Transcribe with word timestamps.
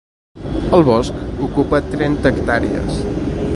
El 0.77 0.85
bosc 0.87 1.19
ocupa 1.49 1.83
trenta 1.93 2.35
hectàrees. 2.39 3.01